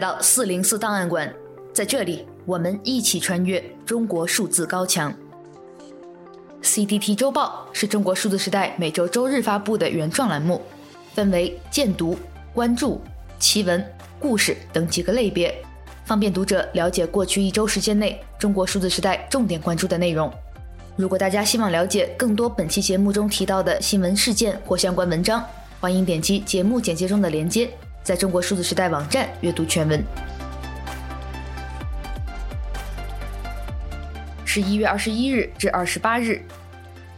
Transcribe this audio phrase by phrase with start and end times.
[0.00, 1.32] 到四零四档案馆，
[1.72, 5.14] 在这里，我们一起穿越中国数字高墙。
[6.62, 10.60] CDT 周报是中国数字时代每周周日发布的原创栏目，
[11.14, 12.16] 分为荐读、
[12.52, 13.00] 关注、
[13.38, 13.84] 奇闻、
[14.18, 15.54] 故事等几个类别，
[16.04, 20.32] 方便读者了解过去一周时间内中国数字时代重点关注的内容。
[20.96, 25.44] 如果大家希望了解更多本期节目中提到的新闻事件或相关文章，
[25.80, 27.70] 欢迎点击节目简介中的链接。
[28.02, 30.02] 在中国数字时代网站阅读全文。
[34.44, 36.42] 十一月二十一日至二十八日，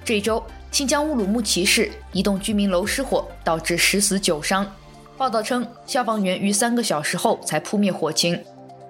[0.04, 4.70] 这一周，新疆乌鲁木齐市一栋居民楼失火，导致十死九伤。
[5.16, 8.38] 报道称，消防员于三个小时后才扑灭火情。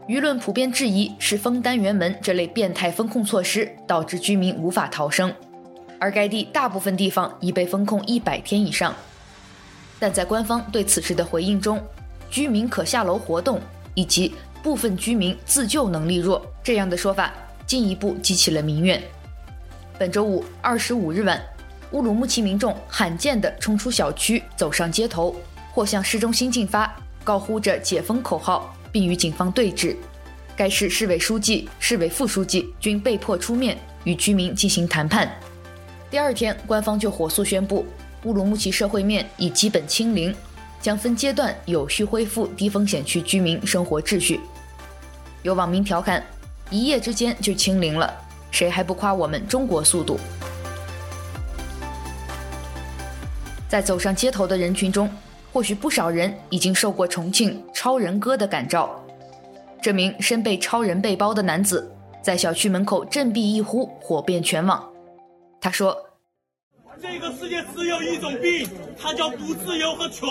[0.09, 5.33] 舆论普遍质疑是封单元门这类变态封控措施导致居民无法逃生，
[6.01, 8.93] 而该地大部分地方已被封控一百天以上。
[10.03, 11.81] 但在官方对此事的回应中，
[12.29, 13.61] 居民可下楼活动
[13.95, 17.33] 以及部分居民自救能力弱这样的说法，
[17.69, 19.01] 进一步激起了民怨。
[19.97, 21.41] 本周五二十五日晚，
[21.93, 25.37] 乌鲁木齐民众罕见地冲出小区，走上街头，
[25.71, 26.93] 或向市中心进发，
[27.23, 29.95] 高呼着解封口号，并与警方对峙。
[30.57, 35.31] 该市市委书记、市委副书记均被迫出面与居民进行谈判。
[36.11, 37.87] 第二天，官方就火速宣布。
[38.25, 40.33] 乌鲁木齐社会面已基本清零，
[40.81, 44.39] 将分阶段有序恢复低风险区居民生活秩序。
[45.43, 46.23] 有网民调侃
[46.71, 48.15] ：“一夜之间就清零了，
[48.53, 50.21] 谁还不夸我们中国速度？”
[53.69, 55.11] 在走上街头的人群中，
[55.53, 59.05] 或许不少人已经受过重庆超人哥的感召。
[59.81, 64.89] 这名身背超人背包的男子，在小区门口振臂一呼，火遍全网。
[65.61, 66.12] 他说。
[67.03, 70.29] 这个世界只有一种病，它叫不自由和穷。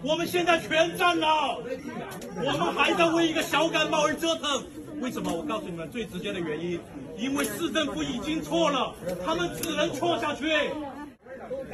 [0.00, 1.58] 我们现在全占了，
[2.36, 4.64] 我们还在为一个小感冒而折腾。
[5.00, 5.32] 为什么？
[5.32, 6.80] 我告诉你们最直接的原因，
[7.18, 8.94] 因为市政府已经错了，
[9.26, 10.46] 他们只能错下去。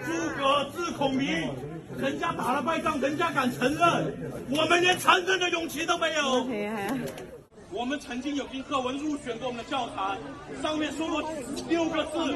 [0.02, 1.28] 诸葛字孔明，
[1.98, 4.14] 人家打了败仗，人家敢承认，
[4.50, 6.46] 我们连承认的勇气都没有。
[7.72, 10.16] 我们曾经有篇课文入选过我们的教材，
[10.62, 11.30] 上面说过
[11.68, 12.34] 六个字。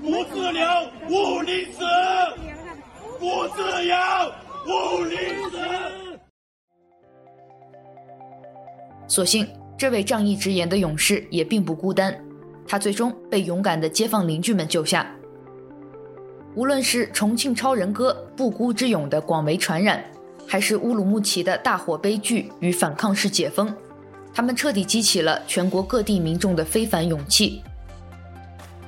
[0.00, 0.66] 不自由，
[1.08, 1.84] 勿宁死；
[3.18, 3.96] 不自由，
[4.66, 5.18] 勿宁
[5.50, 5.58] 死。
[9.08, 12.16] 所幸，这位仗义直言的勇士也并不孤单，
[12.66, 15.06] 他最终被勇敢的街坊邻居们救下。
[16.54, 20.04] 无论是重庆超人哥不孤之勇的广为传染，
[20.46, 23.74] 还是乌鲁木齐的大火悲剧与反抗式解封，
[24.32, 27.62] 他们彻底激起了全国各地民众的非凡勇气。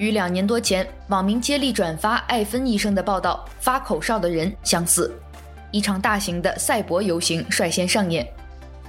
[0.00, 5.14] 与两年多前网民接力转发艾芬医生的报道、发口哨的人相似，
[5.70, 8.26] 一场大型的赛博游行率先上演，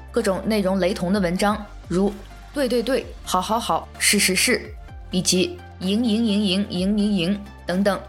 [0.10, 2.14] 各种内容雷同的文章，如
[2.56, 4.74] “对对对，好好好，是是是”，
[5.12, 8.00] 以及“赢赢赢赢赢赢赢”等等，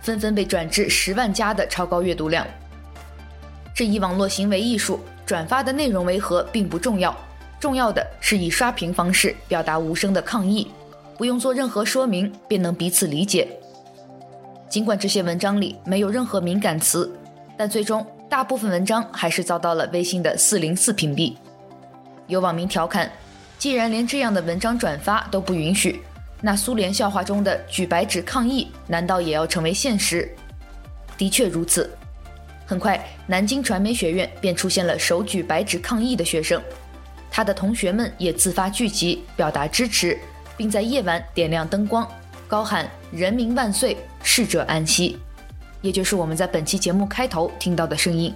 [0.00, 2.46] 纷纷被转至十万加的超高阅读量。
[3.74, 7.12] 这一网络行为艺术，转发的内容为何并不重要，
[7.58, 10.70] 重要的是以刷屏方式表达无声的抗议。
[11.22, 13.46] 不用做任何说明，便能彼此理解。
[14.68, 17.08] 尽管这些文章里没有任何敏感词，
[17.56, 21.36] 但最终大部分文章还是遭到了微信的四零四屏蔽。
[22.26, 23.08] 有网民调侃
[23.56, 26.02] ：“既然连这样的文章转发都不允许，
[26.40, 30.28] 那苏联笑话中的举白纸抗议难道也要成为现实？”
[31.16, 31.88] 的确如此。
[32.66, 36.60] 很快，南京传媒学院便出现了手举白纸抗议的学生，
[37.30, 40.18] 他的同学们也自发聚集，表达支持。
[40.56, 42.06] 并在夜晚点亮灯光，
[42.46, 45.18] 高喊“人民万岁，逝者安息”，
[45.82, 48.34] 也就是我们在本期节目开头听到的声音。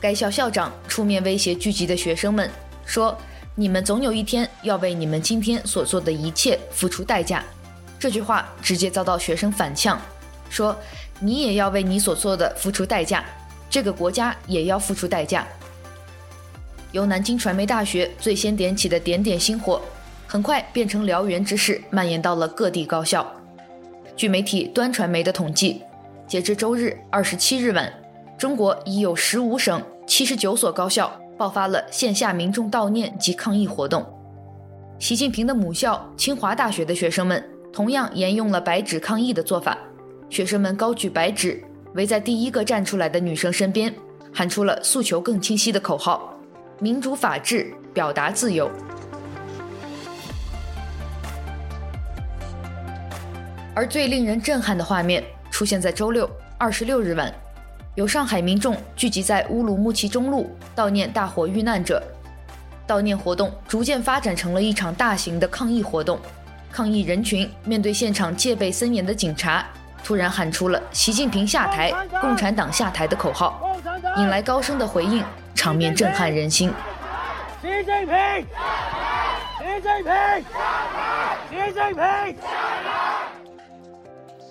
[0.00, 2.50] 该校校长出面威胁聚集的学生们，
[2.84, 3.16] 说
[3.54, 7.44] ：“你们总有一天要为你们今天所做的一切付出代价。”
[8.00, 10.00] 这句话直接遭到学生反呛，
[10.48, 10.74] 说
[11.20, 13.22] ：“你也要为你所做的付出代价，
[13.68, 15.46] 这个国家也要付出代价。”
[16.92, 19.80] 由南京传媒大学最先点起的点点星火。
[20.32, 23.26] 很快变成燎原之势，蔓延到了各地高校。
[24.14, 25.82] 据媒体端传媒的统计，
[26.24, 27.92] 截至周日二十七日晚，
[28.38, 34.06] 中国已有十五省七十九所高校爆发了线下民众悼念及抗议活动。
[35.00, 39.76] 习近平的母校清华大学的学生们同样沿用了白纸抗议的做法，
[40.28, 41.60] 学生们高举白纸，
[41.94, 43.92] 围在第一个站出来的女生身边，
[44.32, 46.32] 喊出了诉求更清晰的口号：
[46.78, 48.70] 民主、法治、表达自由。
[53.74, 56.28] 而最令人震撼的画面出现在周六
[56.58, 57.32] 二十六日晚，
[57.94, 62.02] 有上海民众聚集在乌鲁木齐中路悼念大火遇难者。
[62.86, 66.18] 悼念活动逐渐发展成了一场大型的抗议活动，
[66.72, 69.64] 抗议人群面对现场戒备森严的警察，
[70.02, 73.78] 突然喊出了“习近平下台，共产党下台”的口号，
[74.16, 75.22] 引来高声的回应，
[75.54, 76.72] 场面震撼人心。
[77.62, 78.16] 习近平，
[79.58, 80.12] 习近平，
[81.48, 82.59] 习近平。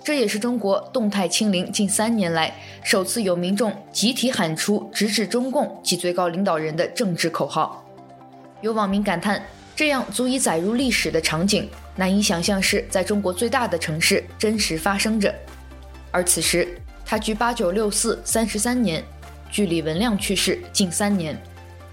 [0.09, 2.51] 这也是中国动态清零近三年来
[2.83, 7.85] 首次有民众集体喊出直指中共及最高领导人的政治口号。
[8.61, 9.39] 有网民感叹，
[9.75, 15.31] 这样足以载入历史的场景，难以想象是在中国最大的城市真实发生着。
[16.09, 16.67] 而此时，
[17.05, 19.03] 他距八九六四三十三年，
[19.51, 21.39] 距李文亮去世近三年，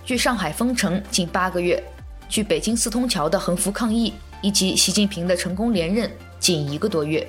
[0.07, 1.85] 距上海封城近八个月，
[2.31, 6.11] 距北京四通桥的横幅抗议以及习近平的成功连任
[6.41, 7.29] 仅一个多月。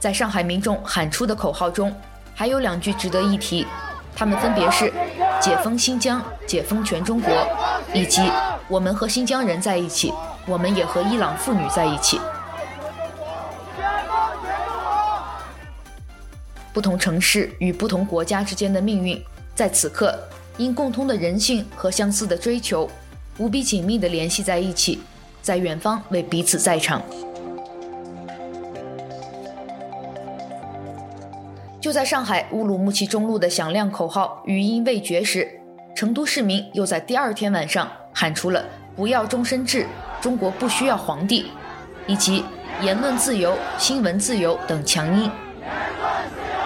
[0.00, 1.94] 在上海民众喊出的口号中，
[2.34, 3.66] 还有两句值得一提，
[4.16, 4.90] 他们分别是
[5.38, 7.30] “解封新疆，解封全中国”。
[7.92, 8.22] 以及
[8.66, 10.10] 我们和新疆人在一起，
[10.46, 12.18] 我们也和伊朗妇女在一起。
[16.72, 19.22] 不同城市与不同国家之间的命运，
[19.54, 20.18] 在此刻
[20.56, 22.88] 因共通的人性和相似的追求，
[23.36, 25.02] 无比紧密地联系在一起，
[25.42, 27.02] 在远方为彼此在场。
[31.80, 35.48] 就在上海乌鲁木齐中路的响亮口号余音未绝时。
[35.96, 39.86] 成都市民又在第二天晚上喊出了“不要终身制，
[40.20, 41.50] 中国不需要皇帝”，
[42.06, 42.44] 以及
[42.80, 45.30] “言论自由、新闻自由”等强音。
[45.62, 46.58] 言论自由，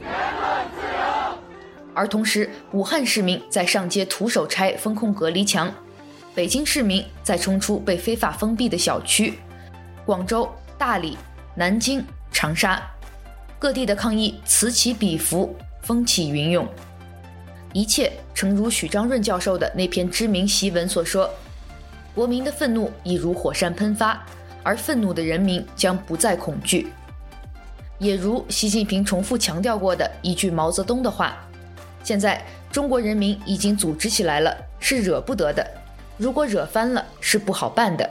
[0.00, 0.08] 言
[0.40, 0.88] 论自由。
[1.94, 5.70] 而同时，武汉市民在上街徒手拆封控隔离墙，
[6.34, 9.38] 北京市民在冲出被非法封闭的小区，
[10.04, 10.48] 广州、
[10.78, 11.18] 大理、
[11.54, 12.02] 南京、
[12.32, 12.82] 长沙，
[13.66, 15.52] 各地的抗议此起彼伏，
[15.82, 16.64] 风起云涌。
[17.72, 21.28] 一切诚如许章润教授的那篇知名檄文所说
[22.14, 24.24] ：“国民的愤怒已如火山喷发，
[24.62, 26.92] 而愤怒的人民将不再恐惧。”
[27.98, 31.36] 也如习近平重复强调过的一句毛泽东的话
[32.04, 32.40] ：“现在
[32.70, 35.64] 中国人民已经组织起来了，是惹不得的；
[36.16, 38.08] 如果惹翻了，是不好办的。”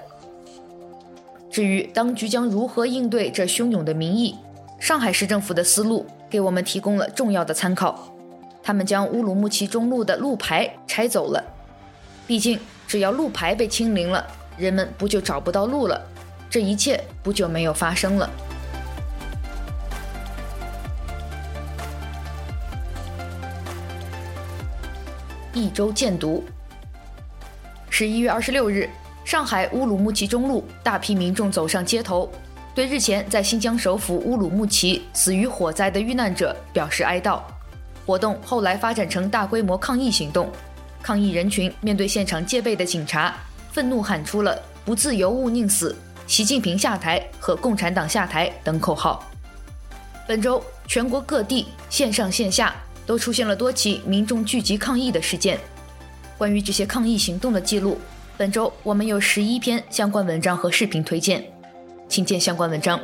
[1.50, 4.36] 至于当局将如何应对这汹涌的民意，
[4.80, 8.12] 上海市政府的思路给我们提供了重要的参考。
[8.62, 11.44] 他们将乌鲁木齐中路的路牌拆走了，
[12.26, 14.26] 毕竟只要路牌被清零了，
[14.58, 16.02] 人们不就找不到路了？
[16.50, 18.30] 这一切不就没有发生了？
[25.54, 26.44] 一周见读。
[27.90, 28.90] 十一月二十六日，
[29.24, 32.30] 上海乌鲁木齐中路大批民众走上街头，
[32.76, 37.40] 对日前在新疆首府乌鲁木齐死于火灾的遇难者表示哀悼。
[38.06, 40.52] 活动后来发展成大规模抗议行动，
[41.02, 43.34] 抗议人群面对现场戒备的警察，
[43.72, 45.96] 愤怒喊出了“不自由勿宁死”、
[46.28, 49.24] “习近平下台”和“共产党下台”等口号。
[50.28, 55.58] 本周全国各地线上线下都出现了多起民众聚集抗议的事件。
[56.38, 57.98] 关于这些抗议行动的记录，
[58.36, 61.44] 本周我们有十一篇相关文章和视频推荐，
[62.08, 63.00] 请见相关文章。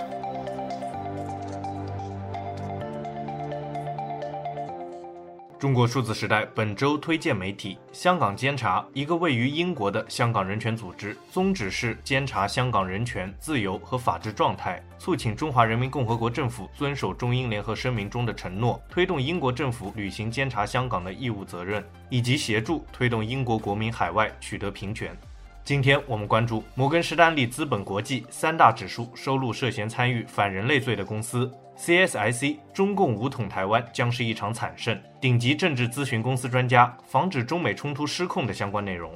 [5.59, 25.15] 中国数字时代本周推荐媒体：香港监察，一个位于英国的香港人权组织，宗旨是监察香港人权、自由和法治状态，促请中华人民共和国政府遵守中英联合声明中的承诺，推动英国政府履行监察香港的义务责任，以及协助推动英国国民海外取得平权。
[25.63, 31.49] 今天我们关注摩根士丹利资本国际三大指数收录涉嫌参与反人类罪的公司。
[31.77, 34.99] CSIC 中共武统台湾将是一场惨胜。
[35.19, 39.11] 顶级政治咨询公司专家防止中美冲突失控的相关内容，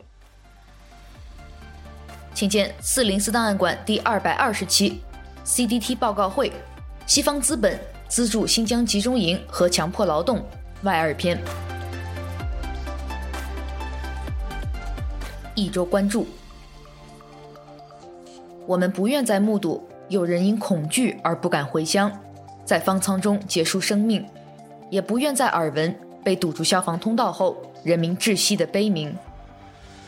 [2.34, 5.02] 请见四零四档案馆第二百二十期
[5.44, 6.52] CDT 报告会：
[7.08, 10.48] 西方资本资助新疆集中营和强迫劳动
[10.84, 11.40] 外二篇。
[15.56, 16.28] 一周关注，
[18.68, 22.12] 我们不愿再目睹有人因恐惧而不敢回乡。
[22.66, 24.26] 在方舱中结束生命，
[24.90, 29.16] 也不愿再耳闻被堵住消防通道后人民窒息的悲鸣。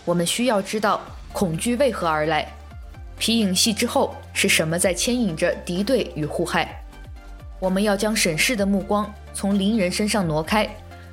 [0.03, 0.99] 我们需要知道
[1.31, 2.51] 恐惧为何而来，
[3.17, 6.83] 皮影戏之后是什么在牵引着敌对与互害。
[7.59, 10.67] 我们要将审视的目光从邻人身上挪开，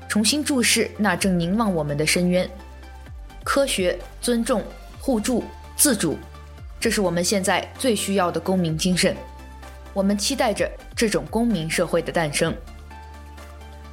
[0.09, 2.51] 重新注视那正凝望我们的深渊。
[3.45, 4.65] 科学、尊重、
[4.99, 5.45] 互助、
[5.77, 6.19] 自主，
[6.81, 9.15] 这是我们现在最需要的公民精神。
[9.93, 12.53] 我们期待着这种公民社会的诞生。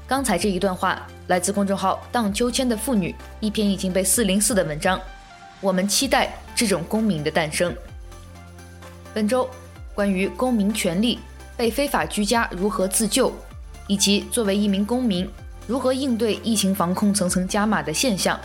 [0.08, 5.00] 刚才这一段话来自公众号“荡秋千的妇女”一篇已经被四零四的文章。
[5.60, 7.76] 我们期待这种公民的诞生。
[9.14, 9.48] 本周
[9.94, 11.20] 关于公民权利、
[11.56, 13.32] 被非法居家如何自救，
[13.88, 15.30] 以及作为一名公民
[15.68, 18.40] 如何应对疫情防控层层加码的现象，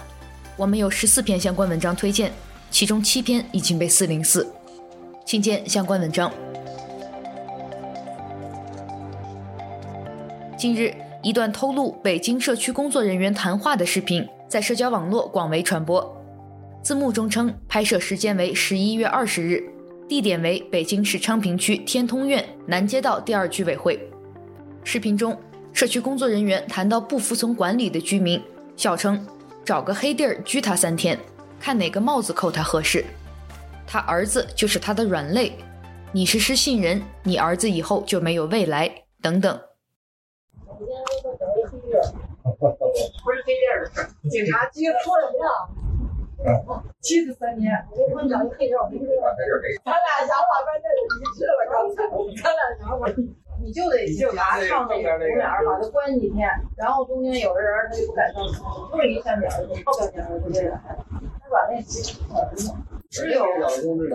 [0.56, 2.32] 我们有十四篇相关文章推荐，
[2.70, 4.50] 其中七篇已经被四零四，
[5.26, 6.32] 请见相关文章。
[10.56, 16.16] 近日，一段偷录北京社区工作人员谈话的视频在社交网络广为传播。
[16.82, 19.62] 字幕中称，拍摄时间为十一月二十日，
[20.08, 24.00] 地点为北京市昌平区天通苑南街道第二居委会。
[24.84, 25.38] 视频中，
[25.74, 28.40] 社区工作人员谈到不服从管理的居民，
[28.74, 29.22] 笑称
[29.66, 31.18] ：“找个黑地儿拘他三天，
[31.58, 33.04] 看哪个帽子扣他合适。
[33.84, 35.58] 他儿子就是他的软肋，
[36.12, 38.88] 你是失信人，你儿子以后就没有未来。”
[39.20, 39.60] 等等。
[40.62, 40.84] 不
[43.32, 45.50] 是这样的事，警察接说什么呀？
[47.00, 49.04] 七十三年，我们讲黑料，黑料，
[49.84, 51.66] 咱俩想法关键是一致了。
[51.72, 52.06] 刚才
[52.40, 53.10] 咱俩想法，
[53.62, 58.42] 你就得就拿上那个红脸把他关几天，然后中间有的人他就不敢上，
[58.90, 61.02] 不是一下点儿，后半天就为了孩子，
[61.40, 62.74] 他把那儿子
[63.10, 63.44] 只有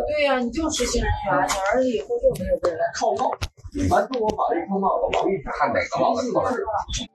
[0.08, 3.32] 对呀，你就失信人员，你儿子以后就没有未来，靠帽，
[3.90, 7.08] 完自我法律靠帽子，王玉看哪个帽子合适。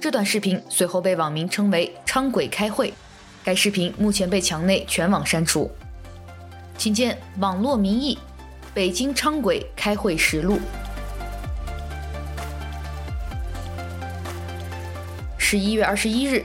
[0.00, 2.92] 这段视频随后被网民称为“昌鬼开会”，
[3.42, 5.70] 该视频目前被墙内全网删除。
[6.76, 8.18] 请见网络民意：
[8.74, 10.58] 北京昌轨开会实录。
[15.38, 16.44] 十一月二十一日，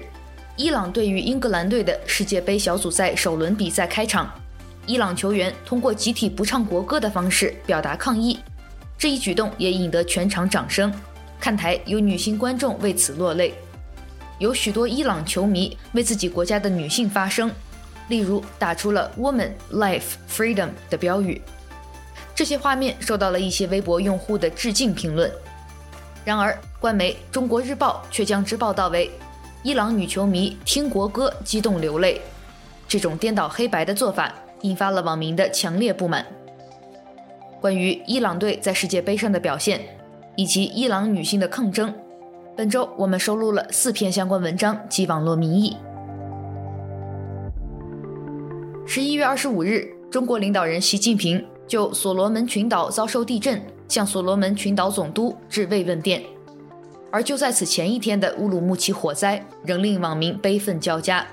[0.55, 4.31] 伊朗对于英格兰队的世界杯小组赛首轮比赛开场，
[4.85, 8.37] 伊朗球员通过集体不唱国歌的方式表达抗议，
[8.95, 10.93] 这一举动也引得全场掌声。
[11.39, 13.55] 看台有女性观众为此落泪，
[14.37, 17.49] 有许多伊朗球迷为自己国家的女性发声，
[18.07, 21.41] 例如打出了 “Woman, Life, Freedom” 的标语。
[22.39, 25.29] 这些画面受到了一些微博用户的致敬评论。
[26.23, 29.11] 然而，官媒《中国日报》却将之报道为
[29.61, 32.21] 伊朗女球迷听国歌激动流泪。
[32.87, 36.25] 这种颠倒黑白的做法引发了网民的强烈不满。
[37.59, 39.81] 关于伊朗队在世界杯上的表现，
[40.37, 41.93] 以及伊朗女性的抗争，
[42.55, 45.75] 本周我们收录了四篇相关文章及网络民意。
[48.87, 56.23] 十一月二十五日，中国领导人习近平就所罗门群岛遭受地震向所罗门群岛总督致慰问电，
[57.11, 61.23] 而就在此前一天的乌鲁木齐火灾仍令网民悲愤交加。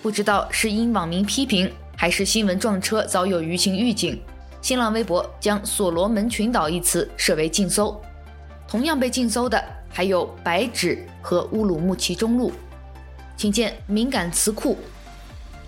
[0.00, 4.16] 不知道是因网民批评，还是新闻撞车早有舆情预警。
[4.60, 8.00] 新浪微博将“所罗门群岛”一词设为禁搜，
[8.68, 12.52] 同样被禁搜的还有“白纸”和“乌鲁木齐中路”。
[13.36, 14.78] 请见敏感词库：“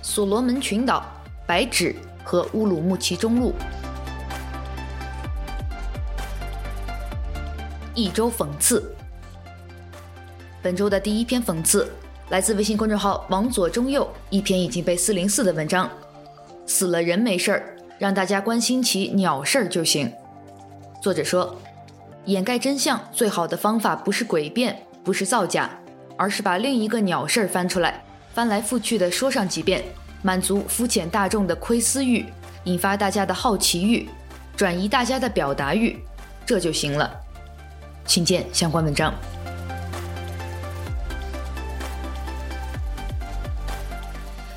[0.00, 1.04] 所罗门群岛”、
[1.44, 3.52] “白纸”和“乌鲁木齐中路”。
[7.94, 8.92] 一周讽刺。
[10.60, 11.88] 本周的第一篇讽刺
[12.30, 15.88] 来自微信公众号“往左中右”，一篇已经被四零四的文章。
[16.66, 17.70] 死了人没事儿。
[17.96, 20.12] 让大家关心起鸟事儿就行。
[21.00, 21.56] 作者说，
[22.24, 25.70] 掩盖真相最好的方法不是诡辩，不是造假，
[26.16, 28.02] 而是把另一个鸟事儿翻出来，
[28.34, 29.84] 翻来覆去的说上几遍，
[30.24, 32.24] 满足肤浅大众的窥私欲，
[32.64, 34.08] 引发大家的好奇欲，
[34.56, 36.02] 转移大家的表达欲，
[36.46, 37.10] 这就行了。
[38.06, 39.12] 请见相关文章。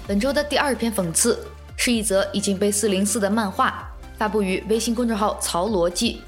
[0.07, 1.37] 本周的第二篇讽刺。
[1.79, 6.23] 是一则已经被四零四的漫画发布于微信公众号“曹逻辑”，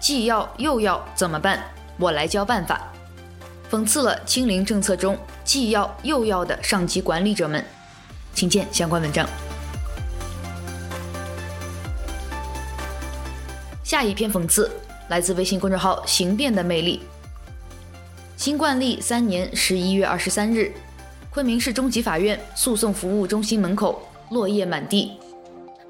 [0.00, 1.62] 既要又要怎么办？
[1.98, 2.92] 我来教办法，
[3.70, 7.64] 讽刺了清零政策中既要又要的上级管理者们。
[8.34, 9.28] 请见相关文章。
[13.82, 14.70] 下一篇讽刺
[15.08, 17.02] 来自微信公众号“形变的魅力”。
[18.36, 20.72] 新冠历三年十一月二十三日，
[21.30, 24.02] 昆明市中级法院诉讼服务中心门口。
[24.30, 25.12] 落叶满地，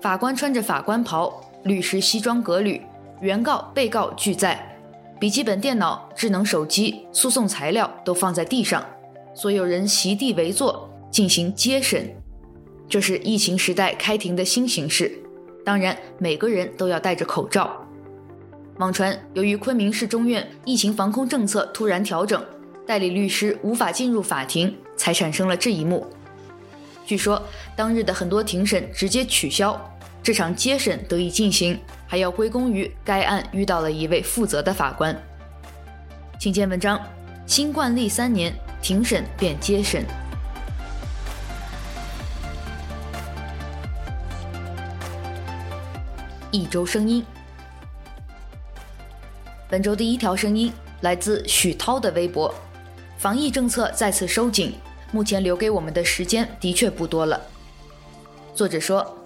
[0.01, 2.83] 法官穿着法官袍，律师西装革履，
[3.21, 4.77] 原告、被告俱在，
[5.21, 8.85] 笔记本电脑、智能手机、诉讼材料都放在地上，
[9.33, 12.13] 所有人席地围坐进行接审。
[12.93, 15.11] 这是疫情时代开庭的新形式，
[15.65, 17.89] 当然每个人都要戴着口罩。
[18.77, 22.45] 网传由于昆明市中院疫情防控政策突然调整，
[22.87, 26.07] 代理律师无法进入法庭，才产生了这一幕。
[27.07, 27.43] 据说
[27.75, 29.81] 当日的很多庭审直接取消，
[30.23, 35.19] 这场接审得以进行，还要归功于该案遇到了一位负责的法官。
[36.39, 37.01] 请见文章：
[37.47, 40.05] 新惯例三年，庭审变接审。
[46.53, 47.25] 一周声音，
[49.71, 52.55] 本周第一条声音来自许涛的微博：
[53.17, 54.75] 防疫政策再次收紧，
[55.13, 57.41] 目前留给我们的时间的确不多了。
[58.55, 59.17] 作者说，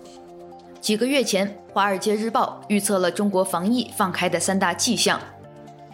[0.80, 5.20] 几个月前，《华尔街日报》预测了中国防疫放开的三大迹象：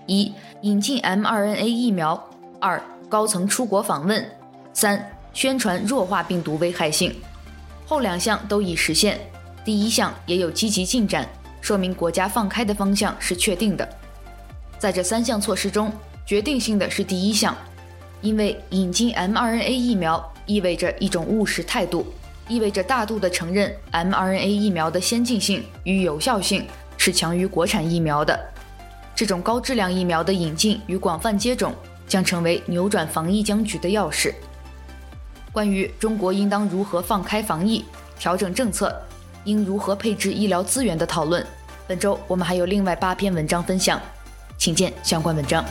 [0.05, 2.15] 一、引进 mRNA 疫苗；
[2.61, 4.23] 二、高层出国访问；
[4.75, 7.19] 三、宣传弱化病毒危害性。
[7.87, 9.19] 后两项都已实现。
[9.65, 11.29] 第一项也有积极进展，
[11.61, 13.89] 说明国家放开的方向是确定的。
[14.79, 15.93] 在这三项措施中，
[16.27, 17.57] 决定性的是第一项，
[18.21, 22.07] 因为引进 mRNA 疫苗意味着一种务实态度，
[22.49, 26.67] 意味着大度地承认 mRNA 疫苗的先进性与有效性
[26.97, 28.39] 是强于国产疫苗的。
[29.15, 31.73] 这种高质量疫苗的引进与广泛接种
[32.09, 34.33] 将成为扭转防疫僵局的钥匙。
[35.53, 37.85] 关于中国应当如何放开防疫、
[38.19, 38.93] 调整政策，
[39.45, 41.45] 应如何配置医疗资源的讨论，
[41.87, 44.01] 本周我们还有另外八篇文章分享，
[44.57, 45.65] 请见相关文章。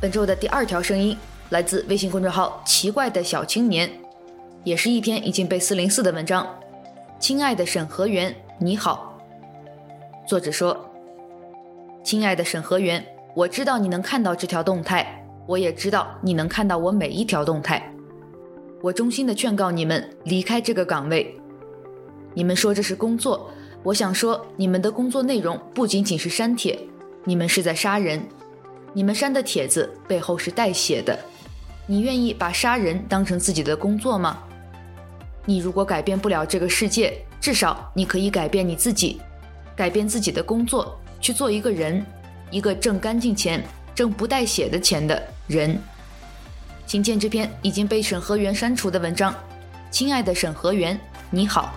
[0.00, 1.16] 本周的第二条声音
[1.50, 3.90] 来自微信公众号“奇怪的小青年”，
[4.64, 6.46] 也是一篇已经被四零四的文章。
[7.18, 9.18] 亲爱的审核员，你好。
[10.26, 10.88] 作者说
[12.04, 17.82] ：“亲爱的审核员，我知道你能看到这条动态，我也知道你能看到我每一条动态。”
[18.80, 21.34] 我衷心的劝告你们离开这个岗位。
[22.32, 23.50] 你们说这是工作，
[23.82, 26.78] 我想说你们的工作内容不仅仅是删帖，
[27.24, 28.22] 你们是在杀人。
[28.92, 31.18] 你们删的帖子背后是带血的。
[31.86, 34.38] 你愿意把杀人当成自己的工作吗？
[35.44, 39.20] 你如果改变不了这个世界，至少你可以改变你自己，
[39.74, 42.04] 改变自己的工作，去做一个人，
[42.50, 45.76] 一个挣干净钱、挣不带血的钱的人。
[46.88, 49.34] 请见这篇已经被审核员删除的文章。
[49.90, 50.98] 亲爱的审核员，
[51.28, 51.70] 你好。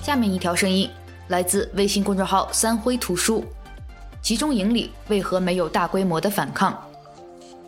[0.00, 0.88] 下面一条声音
[1.28, 3.44] 来自微信公众号“三辉图书”。
[4.22, 6.74] 集中营里为何没有大规模的反抗？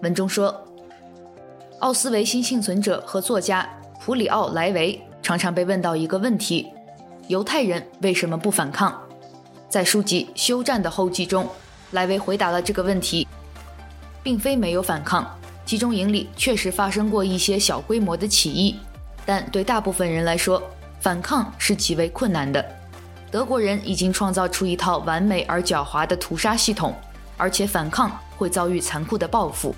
[0.01, 0.67] 文中说，
[1.81, 3.69] 奥斯维辛幸存者和作家
[4.01, 6.69] 普里奥莱维常常被问到一个问题：
[7.29, 8.99] 犹太人为什么不反抗？
[9.69, 11.47] 在书籍《休战》的后记中。
[11.95, 13.27] 莱维回答了这个问题，
[14.21, 15.25] 并非没有反抗。
[15.65, 18.77] 集中营里确实发生过一些小规模的起义，
[19.25, 20.61] 但对大部分人来说，
[21.01, 22.63] 反抗是极为困难的。
[23.31, 26.95] 德国人已经创造出一套完美而狡猾的屠杀系统，
[27.37, 29.75] 而且反抗会遭遇残酷的报复。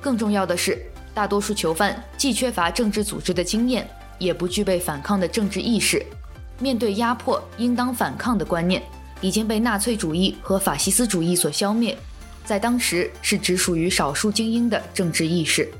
[0.00, 3.88] 更重要的是，大多数囚犯既缺乏政治组织的经验，
[4.18, 6.04] 也不具备反抗的政治意识。
[6.58, 8.82] 面对压迫，应当反抗的观念。
[9.20, 11.96] 已经被纳粹主义和法西斯主义所消灭，
[12.44, 15.70] 在当时是只属于少数精英的政治意识。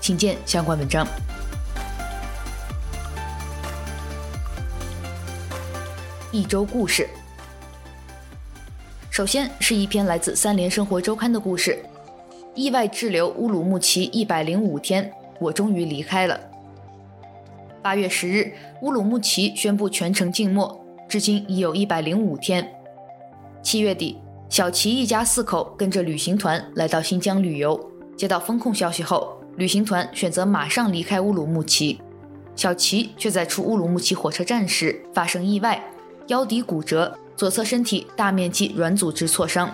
[0.00, 1.06] 请见相关文章。
[6.32, 7.08] 一周故事，
[9.10, 11.78] 首先是一篇来自《三联生活周刊》的故事：
[12.54, 16.40] 意外滞留乌鲁木齐一百零五天，我终于离开了。
[17.82, 20.81] 八月十日，乌鲁木齐宣布全城静默。
[21.12, 22.66] 至今已有一百零五天。
[23.62, 24.16] 七月底，
[24.48, 27.78] 小齐一家四口跟着旅行团来到新疆旅游。
[28.16, 32.00] 接到封控消息后，旅行团选择马上离开乌鲁木齐。
[32.56, 35.84] 小齐却在出乌鲁木齐火车站时发生意外，
[36.28, 39.70] 腰骶骨折，左侧身体大面积软组织挫伤，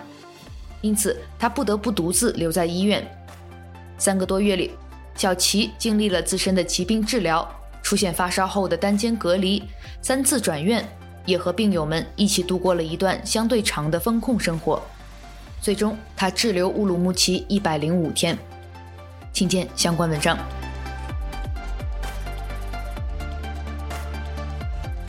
[0.81, 3.09] 因此他不得不独自留在医院。
[3.97, 4.71] 三个多月里，
[5.15, 7.49] 小齐经历了自身的疾病治疗，
[7.81, 9.63] 出现发烧后的单间隔离，
[10.01, 10.85] 三次转院。
[11.29, 14.81] 也和病友们一起度过了一段相对长的封控生活，
[15.61, 18.35] 最终他滞留乌鲁木齐一百零五天。
[19.31, 20.35] 请见相关文章。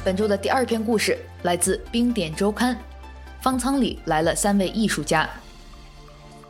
[0.04, 2.76] 本周的第二篇故事来自《冰点周刊》，
[3.40, 5.28] 方舱里来了三位艺术家。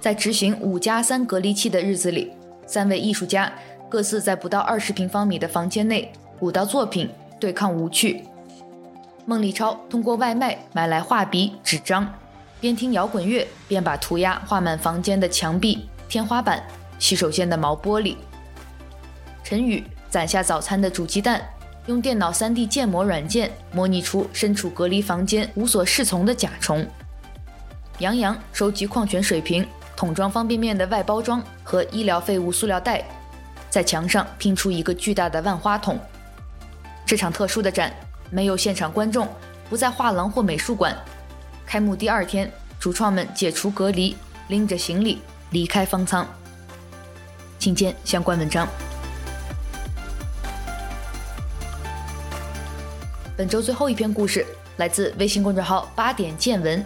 [0.00, 2.32] 在执行五加三隔离期的日子里，
[2.66, 3.52] 三位艺术家
[3.88, 8.24] 各自在不到二十平方米的房间内舞蹈作品，对抗无趣。
[9.26, 12.12] 孟立超通过外卖买来画笔、纸张，
[12.60, 16.62] 边听摇滚乐边把涂鸦画满房间的墙壁、天花板、
[16.98, 18.16] 洗手间的毛玻璃。
[19.44, 21.40] 陈宇攒下早餐的煮鸡蛋，
[21.86, 26.86] 用电脑 3D 建模软件模拟出身处隔离房间无所适从的甲虫。
[27.98, 33.04] 杨洋收集矿泉水瓶、桶装方便面的外包装和医疗废物塑料袋，
[33.68, 35.98] 在墙上拼出一个巨大的万花筒。
[37.04, 37.92] 这场特殊的展
[38.30, 39.28] 没有现场观众，
[39.68, 40.96] 不在画廊或美术馆。
[41.66, 44.16] 开幕第二天，主创们解除隔离，
[44.48, 46.26] 拎着行李离开方舱。
[47.58, 48.66] 请见相关文章。
[53.36, 56.84] 本周最后一篇故事来自微信公众号“八点见闻”，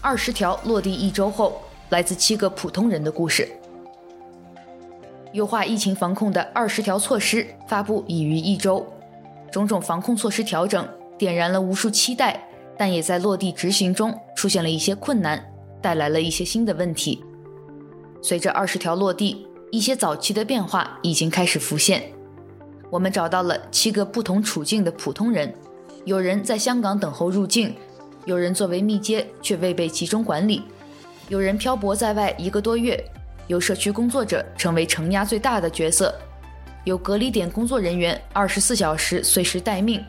[0.00, 3.48] 二十条落地一周后，来自七个普通人的故事。
[5.32, 8.84] 优化疫情防控的二十条措施发布已逾一周，
[9.50, 15.44] 种种防控措施调整点燃了无数期待，但也在落地执行中出现了一些困难，
[15.82, 17.22] 带来了一些新的问题。
[18.22, 22.02] 随着二十条落地，一些早期的变化已经开始浮现。
[22.90, 25.54] 我们找到了七个不同处境的普通人，
[26.04, 27.74] 有人在香港等候入境，
[28.24, 30.62] 有人作为密接却未被集中管理，
[31.28, 33.02] 有人漂泊在外一个多月，
[33.46, 36.14] 由社区工作者成为承压最大的角色，
[36.84, 40.02] 有隔离点工作人员二十四小时随时待命，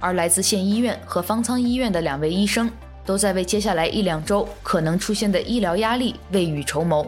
[0.00, 2.70] 而来自县医院和方舱医院的两位医生
[3.04, 7.06] 都在为接下来一两周可能出现的医疗压力未雨绸缪。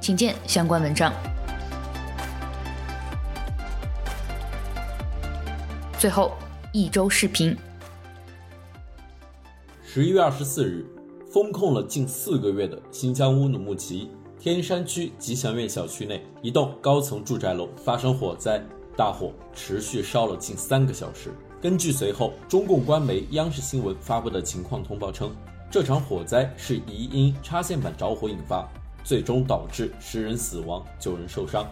[0.00, 1.12] 请见相关文章。
[5.96, 6.32] 最后
[6.72, 7.56] 一周视频。
[9.84, 10.84] 十一月二十四日，
[11.32, 14.10] 封控了近四个月的新疆乌鲁木齐
[14.42, 18.60] 天山区吉祥苑小区内，一栋高层住宅楼发生火灾，
[18.96, 21.32] 大火持续烧了近三个小时。
[21.60, 25.32] 根据随后中共官媒央视新闻发布的情况通报称，
[25.70, 28.68] 这场火灾是疑因插线板着火引发。
[29.04, 31.64] 最终导致十人死亡、九人受伤，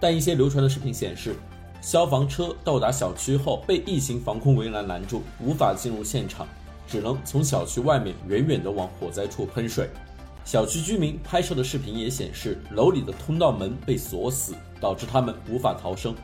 [0.00, 1.36] 但一些流传的视频显示，
[1.80, 6.44] 消防车到达小区后被疫情防控围栏拦住，无法进入现场，
[6.88, 9.88] 只能从小区外面远远地往火灾处喷水。
[10.46, 16.14] 小区居民拍摄的视频也显示，楼里的通道门被锁死，导致他们无法逃生。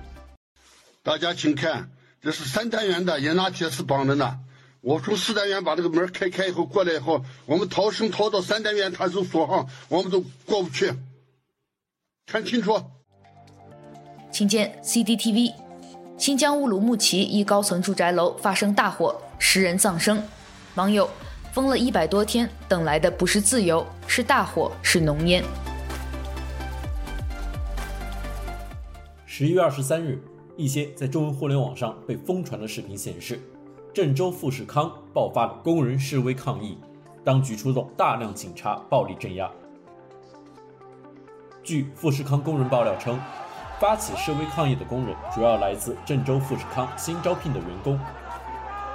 [1.02, 4.38] 大家请看，这是三单元的也拿铁丝绑着呢。
[4.80, 10.94] 我从四单元把这个门开开以后过来以后，我们逃生逃到三单元，他就锁上，我们都过不去。
[12.26, 12.80] 看清楚。
[14.30, 15.52] 请见 CCTV，
[16.16, 20.22] 新疆乌鲁木齐一高层住宅楼发生大火，十人丧生。
[20.76, 21.10] 网友：
[21.52, 25.44] 封了一百多天，等来的不是自由，是大火，是浓烟。
[29.26, 30.18] 十一月二十三日，
[30.56, 33.38] 一些在中文互联网上被疯传的视频显示。
[33.92, 36.78] 郑州富士康爆发了工人示威抗议，
[37.22, 39.50] 当局出动大量警察暴力镇压。
[41.62, 43.20] 据富士康工人爆料称，
[43.78, 48.00] 发起示威抗议的工人主要来自郑州富士康新招聘的员工。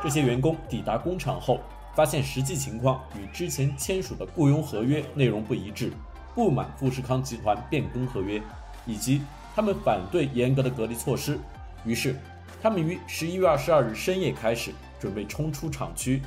[0.02, 1.60] 这些员工抵达工厂后，
[1.98, 5.92] 发现实际情况与之前签署的雇佣合约内容不一致，
[6.36, 8.40] 不满富士康集团变更合约，
[8.86, 9.24] 以及
[9.56, 11.40] 他们反对严格的隔离措施，
[11.84, 12.16] 于是
[12.62, 14.72] 他们于十一月二十二日深夜开始。
[15.00, 16.24] 准备冲出厂区，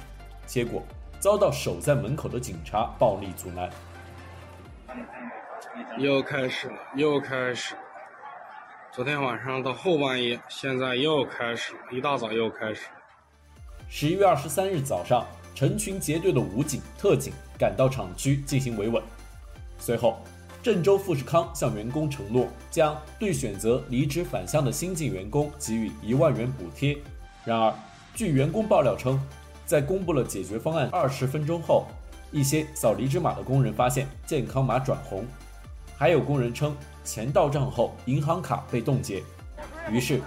[0.46, 0.80] 结果
[1.18, 3.68] 遭到守在门口的警察暴力阻拦。
[5.98, 7.80] 又开始了，又开始了。
[8.92, 12.86] 昨天晚上到后半夜，现在又开始了，一大早又开始。
[13.88, 15.26] 十一月二十三日早上，
[15.60, 19.02] 成群结队的武警、特警赶到厂区进行维稳。
[19.78, 20.18] 随后，
[20.62, 26.96] 郑州富士康向员工承诺，将对选择离职返乡的新进员工给予一万元补贴。
[27.44, 27.74] 然而，
[28.14, 29.20] 据员工爆料称，
[29.66, 31.86] 在公布了解决方案二十分钟后，
[32.32, 35.26] 一些扫离职码的工人发现健康码转红，
[35.94, 39.22] 还有工人称钱到账后银行卡被冻结，
[39.90, 40.22] 于是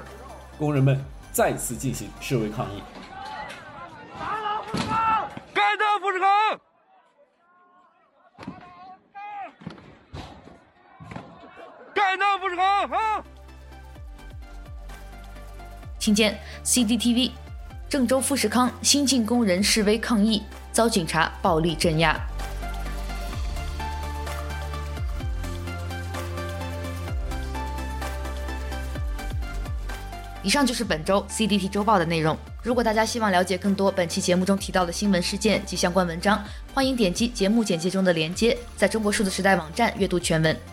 [0.60, 2.84] 工人们再次进行示威抗议。
[4.15, 5.10] 打倒富士康！
[5.54, 6.30] 干掉富士康！
[11.93, 12.17] 干
[16.00, 16.13] 听！
[16.13, 17.32] 见 CCTV。
[17.88, 20.41] 郑州富士康新进工人示威抗议，
[20.72, 22.19] 遭警察暴力镇压。
[30.41, 32.38] 以上就是本周 CDT 周报的内容。
[32.63, 36.43] 如果大家希望了解更多本期节目中提到的新闻事件及相关文章，
[36.74, 40.72] 欢迎点击节目简介中的链接，在中国数字时代网站阅读全文。